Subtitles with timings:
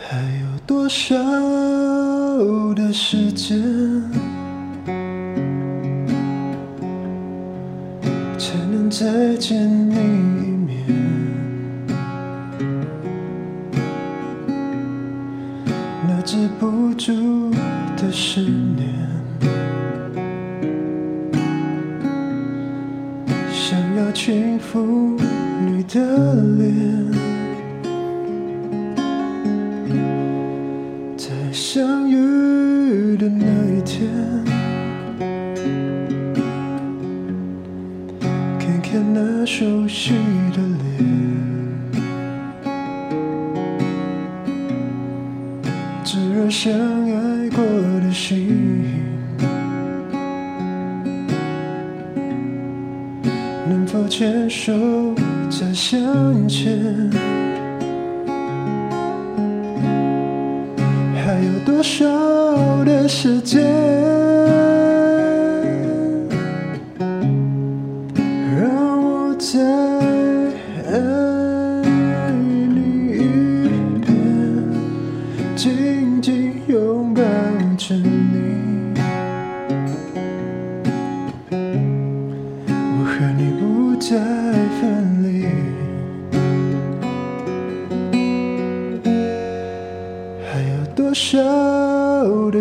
[0.00, 1.16] 还有多少
[2.74, 3.58] 的时间，
[8.38, 10.86] 才能再见你一面？
[16.06, 17.50] 那止不住
[17.96, 18.92] 的思念，
[23.50, 25.18] 想要轻抚
[25.66, 27.21] 你的脸。
[33.22, 34.10] 的那一天，
[38.58, 40.14] 看看那熟悉
[40.50, 41.06] 的脸，
[46.02, 47.62] 炙热相爱过
[48.00, 48.58] 的心，
[53.68, 54.72] 能否牵手
[55.48, 57.41] 再向前？
[61.82, 62.06] 小
[62.84, 64.11] 的世界。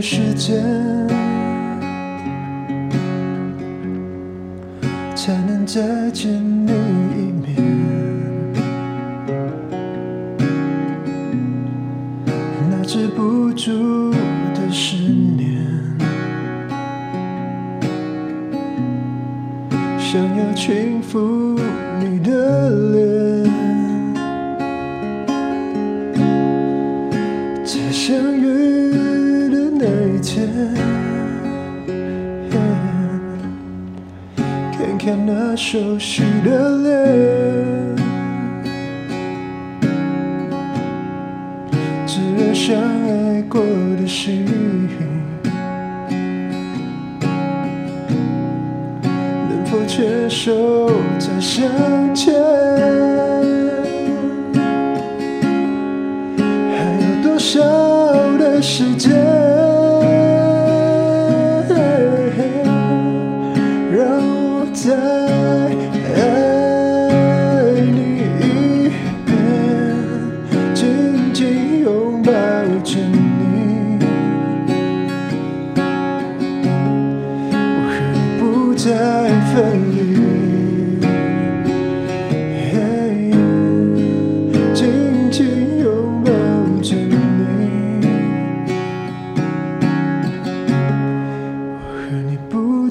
[0.00, 0.56] 时间，
[5.14, 7.54] 才能再见你一面？
[12.70, 14.10] 那止不住
[14.54, 14.96] 的思
[15.36, 15.46] 念，
[19.98, 21.58] 想要轻抚
[22.00, 23.00] 你的脸。
[27.62, 28.69] 在相遇
[30.32, 30.46] 天，
[34.70, 36.88] 看看那熟悉的脸，
[42.06, 43.60] 炙热相爱过
[44.00, 44.46] 的心，
[49.48, 51.66] 能否牵手再相
[52.14, 52.32] 见？
[56.76, 57.58] 还有多少
[58.38, 59.10] 的时间，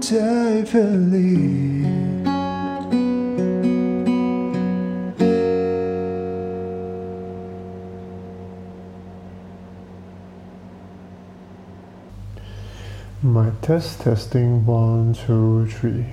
[0.00, 1.86] 再分离。
[13.20, 16.04] My test testing one two three，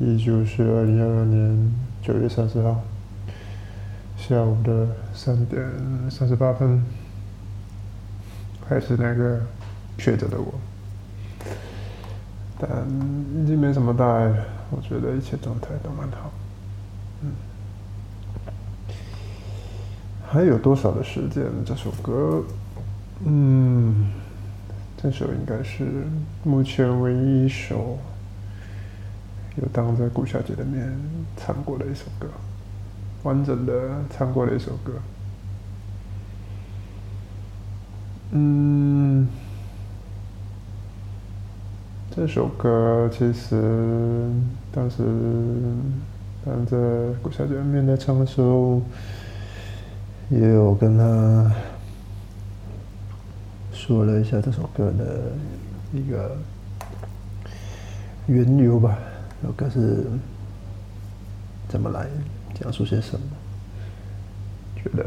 [0.00, 1.72] 依旧是二零二二年
[2.02, 2.82] 九月三十号
[4.18, 5.64] 下午的三点
[6.10, 6.82] 三十八分，
[8.68, 9.40] 还是那个
[9.96, 10.52] 确诊的我，
[12.58, 12.70] 但
[13.42, 16.32] 已经没什么大碍了，我觉得一切状态都蛮好。
[17.22, 17.32] 嗯，
[20.26, 21.44] 还有多少的时间？
[21.64, 22.42] 这首歌，
[23.24, 24.12] 嗯。
[24.98, 26.06] 这首应该是
[26.42, 27.98] 目前唯一一首
[29.56, 30.90] 有当着顾小姐的面
[31.36, 32.26] 唱过的一首歌，
[33.22, 33.72] 完整的
[34.10, 34.94] 唱过的一首歌。
[38.32, 39.15] 嗯，
[42.16, 43.60] 这首歌其实
[44.72, 45.02] 当时
[46.46, 48.80] 当着顾小姐面在唱的时候，
[50.30, 51.52] 也有跟她。
[53.70, 55.30] 说了一下这首歌的
[55.92, 56.34] 一个
[58.26, 58.98] 缘由吧，
[59.42, 60.06] 这首歌是
[61.68, 62.08] 怎么来，
[62.58, 63.26] 讲述些什么？
[64.82, 65.04] 觉得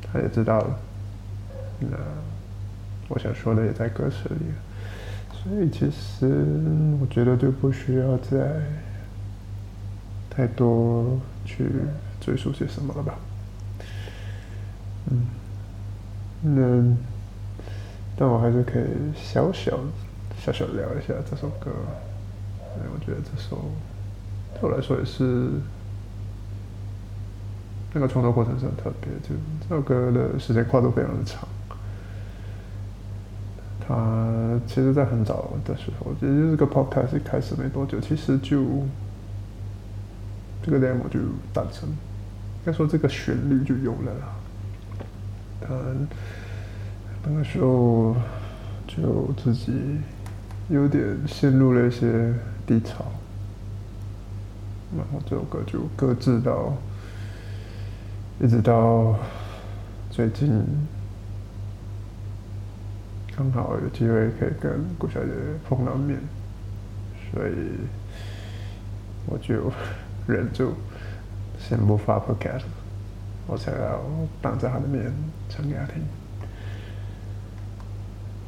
[0.00, 0.78] 他也知道了，
[1.80, 1.88] 那
[3.08, 4.46] 我想说的也在歌词里，
[5.48, 6.44] 所以其实
[7.00, 8.60] 我觉得就不需要再
[10.28, 11.70] 太多去
[12.20, 13.18] 追溯些什么了吧。
[15.10, 15.26] 嗯，
[16.42, 16.96] 那。
[18.18, 18.84] 但我还是可以
[19.14, 19.78] 小小
[20.40, 21.70] 小小聊一下这首歌，
[22.78, 23.58] 因为我觉得这首
[24.54, 25.50] 对我来说也是
[27.92, 31.46] 那个创作过程是很特别，就这首歌的时间跨度非常的长。
[33.88, 38.64] 他其实，在很早的时候，也就是个 podcast 开始没多久，其实就
[40.60, 41.20] 这个 demo 就
[41.52, 44.34] 诞生，应该说这个旋律就有了啦。
[45.60, 45.68] 他
[47.24, 48.16] 那个时候
[48.88, 49.72] 就自己
[50.68, 52.34] 有点陷入了一些
[52.66, 53.04] 低潮，
[54.96, 56.74] 然后这首歌就搁置到
[58.40, 59.14] 一直到
[60.10, 60.64] 最近。
[63.36, 65.30] 刚好有机会可以跟顾小姐
[65.68, 66.18] 碰到面，
[67.30, 67.52] 所以
[69.28, 69.70] 我就
[70.26, 70.72] 忍住
[71.58, 72.62] 先不发不该的
[73.46, 74.00] 我才要
[74.40, 75.12] 当着她的面
[75.50, 76.02] 唱给她听。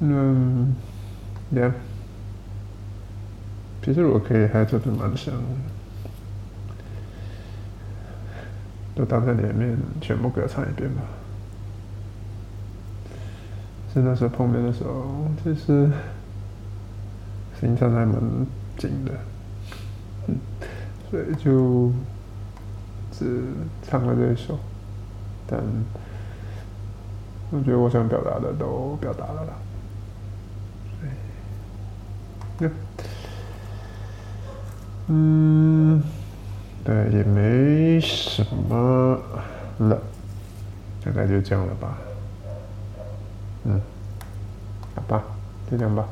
[0.00, 0.74] 嗯
[1.52, 1.72] ，yeah，
[3.82, 5.34] 其实我可以还真的蛮想，
[8.96, 11.02] 就当着你的面全部给我唱一遍吧。
[14.02, 15.90] 那时候碰面的时候，其实
[17.60, 18.14] 心上还蛮
[18.76, 19.12] 紧的，
[20.26, 20.36] 嗯，
[21.10, 21.90] 所以就
[23.10, 23.42] 只
[23.82, 24.58] 唱了这一首，
[25.46, 25.60] 但
[27.50, 29.52] 我觉得我想表达的都表达了啦，
[32.58, 32.70] 对，
[35.08, 36.02] 嗯，
[36.84, 39.18] 对，也没什么
[39.78, 40.00] 了，
[41.04, 41.96] 大概就这样了吧。
[43.70, 43.78] 嗯，
[44.94, 45.22] 好吧，
[45.70, 46.06] 就这样吧。